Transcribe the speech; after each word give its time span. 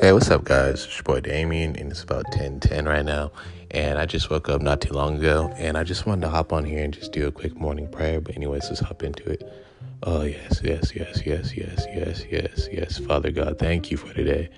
Hey, 0.00 0.14
what's 0.14 0.30
up, 0.30 0.44
guys? 0.44 0.86
It's 0.86 0.96
your 0.96 1.02
boy 1.02 1.20
Damien, 1.20 1.76
and 1.76 1.90
it's 1.90 2.02
about 2.02 2.24
10:10 2.32 2.86
right 2.86 3.04
now. 3.04 3.32
And 3.70 3.98
I 3.98 4.06
just 4.06 4.30
woke 4.30 4.48
up 4.48 4.62
not 4.62 4.80
too 4.80 4.94
long 4.94 5.18
ago, 5.18 5.52
and 5.58 5.76
I 5.76 5.84
just 5.84 6.06
wanted 6.06 6.22
to 6.22 6.30
hop 6.30 6.54
on 6.54 6.64
here 6.64 6.82
and 6.82 6.94
just 6.94 7.12
do 7.12 7.26
a 7.26 7.30
quick 7.30 7.54
morning 7.54 7.86
prayer. 7.86 8.18
But 8.18 8.34
anyways, 8.34 8.64
let's 8.70 8.80
hop 8.80 9.02
into 9.02 9.28
it. 9.28 9.42
Oh 10.02 10.22
yes, 10.22 10.62
yes, 10.64 10.96
yes, 10.96 11.20
yes, 11.26 11.54
yes, 11.54 11.86
yes, 11.94 12.24
yes, 12.30 12.68
yes. 12.72 12.96
Father 12.96 13.30
God, 13.30 13.58
thank 13.58 13.90
you 13.90 13.98
for 13.98 14.10
today. 14.14 14.48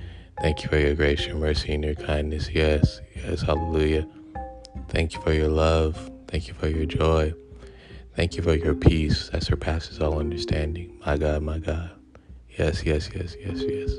Thank 0.41 0.63
you 0.63 0.69
for 0.69 0.79
your 0.79 0.95
grace, 0.95 1.27
your 1.27 1.35
mercy, 1.35 1.75
and 1.75 1.83
your 1.83 1.97
kindness. 1.97 2.49
Yes, 2.49 3.01
yes, 3.17 3.43
hallelujah. 3.43 4.07
Thank 4.91 5.13
you 5.15 5.21
for 5.23 5.33
your 5.33 5.49
love. 5.49 6.09
Thank 6.29 6.47
you 6.47 6.55
for 6.55 6.69
your 6.69 6.87
joy. 6.87 7.35
Thank 8.15 8.37
you 8.37 8.45
for 8.45 8.55
your 8.55 8.77
peace 8.77 9.31
that 9.31 9.43
surpasses 9.43 9.99
all 9.99 10.21
understanding. 10.21 11.01
My 11.05 11.17
God, 11.17 11.43
my 11.43 11.59
God. 11.59 11.91
Yes, 12.57 12.85
yes, 12.85 13.11
yes, 13.13 13.35
yes, 13.45 13.61
yes. 13.67 13.91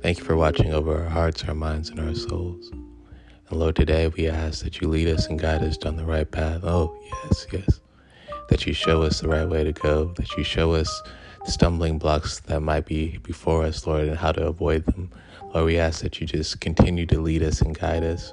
Thank 0.00 0.18
you 0.18 0.24
for 0.24 0.36
watching 0.36 0.72
over 0.72 0.96
our 0.96 1.08
hearts, 1.08 1.44
our 1.48 1.54
minds, 1.54 1.90
and 1.90 1.98
our 1.98 2.14
souls. 2.14 2.70
And 2.70 3.58
Lord, 3.58 3.74
today 3.74 4.06
we 4.06 4.28
ask 4.28 4.62
that 4.62 4.80
you 4.80 4.86
lead 4.86 5.08
us 5.08 5.26
and 5.26 5.40
guide 5.40 5.62
us 5.62 5.76
down 5.76 5.96
the 5.96 6.04
right 6.04 6.30
path. 6.30 6.60
Oh, 6.62 6.96
yes, 7.24 7.46
yes. 7.52 7.80
That 8.48 8.64
you 8.64 8.72
show 8.72 9.02
us 9.02 9.20
the 9.20 9.28
right 9.28 9.48
way 9.48 9.64
to 9.64 9.72
go, 9.72 10.12
that 10.14 10.36
you 10.36 10.44
show 10.44 10.72
us 10.74 11.02
the 11.44 11.50
stumbling 11.50 11.98
blocks 11.98 12.38
that 12.40 12.60
might 12.60 12.86
be 12.86 13.18
before 13.18 13.64
us, 13.64 13.88
Lord, 13.88 14.06
and 14.06 14.16
how 14.16 14.30
to 14.30 14.46
avoid 14.46 14.86
them. 14.86 15.10
Lord, 15.52 15.66
we 15.66 15.78
ask 15.78 16.02
that 16.02 16.20
you 16.20 16.28
just 16.28 16.60
continue 16.60 17.04
to 17.06 17.20
lead 17.20 17.42
us 17.42 17.60
and 17.60 17.76
guide 17.76 18.04
us. 18.04 18.32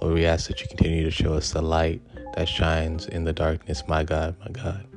Lord, 0.00 0.14
we 0.14 0.24
ask 0.24 0.48
that 0.48 0.62
you 0.62 0.66
continue 0.66 1.04
to 1.04 1.10
show 1.10 1.34
us 1.34 1.52
the 1.52 1.62
light 1.62 2.00
that 2.36 2.48
shines 2.48 3.06
in 3.06 3.24
the 3.24 3.34
darkness, 3.34 3.82
my 3.86 4.02
God, 4.02 4.34
my 4.40 4.48
God. 4.48 4.91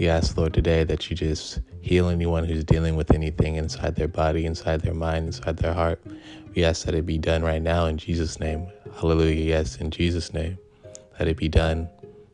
We 0.00 0.08
ask, 0.08 0.34
Lord, 0.34 0.54
today 0.54 0.82
that 0.84 1.10
you 1.10 1.14
just 1.14 1.60
heal 1.82 2.08
anyone 2.08 2.46
who's 2.46 2.64
dealing 2.64 2.96
with 2.96 3.12
anything 3.12 3.56
inside 3.56 3.96
their 3.96 4.08
body, 4.08 4.46
inside 4.46 4.80
their 4.80 4.94
mind, 4.94 5.26
inside 5.26 5.58
their 5.58 5.74
heart. 5.74 6.00
We 6.54 6.64
ask 6.64 6.86
that 6.86 6.94
it 6.94 7.04
be 7.04 7.18
done 7.18 7.42
right 7.42 7.60
now 7.60 7.84
in 7.84 7.98
Jesus' 7.98 8.40
name. 8.40 8.66
Hallelujah. 8.98 9.44
Yes, 9.44 9.76
in 9.76 9.90
Jesus' 9.90 10.32
name. 10.32 10.56
That 11.18 11.28
it 11.28 11.36
be 11.36 11.50
done, 11.50 11.86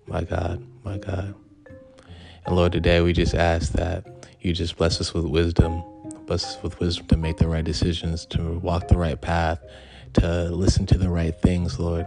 my 0.07 0.23
God, 0.23 0.65
my 0.85 0.99
God. 0.99 1.35
And 2.47 2.55
Lord, 2.55 2.71
today 2.71 3.01
we 3.01 3.13
just 3.13 3.35
ask 3.35 3.73
that 3.73 4.07
you 4.41 4.53
just 4.53 4.77
bless 4.77 5.01
us 5.01 5.13
with 5.13 5.25
wisdom, 5.25 5.83
bless 6.27 6.45
us 6.45 6.63
with 6.63 6.79
wisdom 6.79 7.09
to 7.09 7.17
make 7.17 7.39
the 7.39 7.49
right 7.49 7.65
decisions, 7.65 8.27
to 8.27 8.61
walk 8.61 8.87
the 8.87 8.97
right 8.97 9.21
path, 9.21 9.59
to 10.13 10.45
listen 10.51 10.87
to 10.87 10.99
the 10.99 11.11
right 11.11 11.35
things, 11.35 11.81
Lord. 11.81 12.07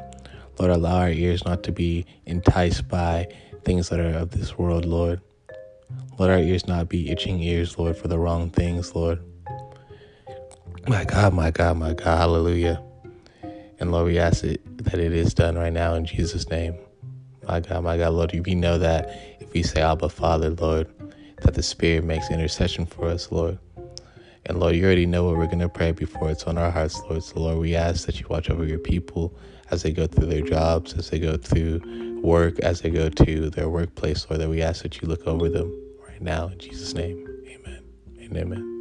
Lord, 0.57 0.71
allow 0.71 0.99
our 0.99 1.09
ears 1.09 1.43
not 1.43 1.63
to 1.63 1.73
be 1.73 2.05
enticed 2.25 2.87
by 2.87 3.27
things 3.65 3.89
that 3.89 3.99
are 3.99 4.17
of 4.17 4.31
this 4.31 4.57
world, 4.57 4.85
Lord. 4.85 5.19
Let 6.17 6.29
our 6.29 6.39
ears 6.39 6.67
not 6.67 6.89
be 6.89 7.09
itching 7.09 7.39
ears, 7.41 7.77
Lord, 7.77 7.97
for 7.97 8.07
the 8.07 8.19
wrong 8.19 8.49
things, 8.49 8.93
Lord. 8.93 9.19
My 10.87 11.05
God, 11.05 11.33
my 11.33 11.51
God, 11.51 11.77
my 11.77 11.93
God, 11.93 12.17
hallelujah. 12.17 12.81
And 13.79 13.91
Lord, 13.91 14.07
we 14.07 14.19
ask 14.19 14.43
it 14.43 14.61
that 14.83 14.99
it 14.99 15.13
is 15.13 15.33
done 15.33 15.55
right 15.55 15.71
now 15.71 15.93
in 15.93 16.05
Jesus' 16.05 16.49
name. 16.49 16.75
My 17.47 17.61
God, 17.61 17.83
my 17.83 17.97
God, 17.97 18.13
Lord, 18.13 18.31
we 18.45 18.55
know 18.55 18.77
that 18.77 19.09
if 19.39 19.53
we 19.53 19.63
say 19.63 19.81
Abba 19.81 20.09
Father, 20.09 20.49
Lord, 20.49 20.87
that 21.41 21.53
the 21.53 21.63
Spirit 21.63 22.03
makes 22.03 22.29
intercession 22.29 22.85
for 22.85 23.05
us, 23.05 23.31
Lord. 23.31 23.57
And 24.45 24.59
Lord, 24.59 24.75
you 24.75 24.83
already 24.85 25.05
know 25.05 25.25
what 25.25 25.37
we're 25.37 25.45
going 25.45 25.59
to 25.59 25.69
pray 25.69 25.91
before 25.91 26.29
it's 26.29 26.43
on 26.45 26.57
our 26.57 26.71
hearts, 26.71 26.99
Lord. 27.09 27.23
So, 27.23 27.39
Lord, 27.39 27.59
we 27.59 27.75
ask 27.75 28.05
that 28.05 28.19
you 28.19 28.25
watch 28.29 28.49
over 28.49 28.65
your 28.65 28.79
people 28.79 29.33
as 29.71 29.83
they 29.83 29.91
go 29.91 30.07
through 30.07 30.27
their 30.27 30.41
jobs, 30.41 30.93
as 30.93 31.09
they 31.09 31.19
go 31.19 31.37
through 31.37 31.79
work, 32.23 32.59
as 32.59 32.81
they 32.81 32.89
go 32.89 33.09
to 33.09 33.49
their 33.49 33.69
workplace, 33.69 34.25
Lord, 34.29 34.41
that 34.41 34.49
we 34.49 34.61
ask 34.61 34.83
that 34.83 35.01
you 35.01 35.07
look 35.07 35.25
over 35.27 35.49
them 35.49 35.71
right 36.07 36.21
now. 36.21 36.47
In 36.47 36.59
Jesus' 36.59 36.93
name, 36.93 37.25
amen 37.47 37.83
and 38.19 38.37
amen. 38.37 38.78